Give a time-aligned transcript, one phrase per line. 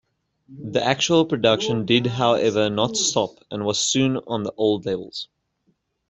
[0.49, 5.27] The actual production did however not stop and was soon on the old levels.